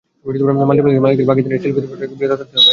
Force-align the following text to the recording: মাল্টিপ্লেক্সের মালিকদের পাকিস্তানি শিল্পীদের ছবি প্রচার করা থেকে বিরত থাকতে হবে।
মাল্টিপ্লেক্সের 0.67 1.03
মালিকদের 1.05 1.29
পাকিস্তানি 1.29 1.57
শিল্পীদের 1.63 1.83
ছবি 1.89 1.89
প্রচার 1.89 1.97
করা 1.99 2.05
থেকে 2.09 2.19
বিরত 2.21 2.37
থাকতে 2.39 2.55
হবে। 2.57 2.69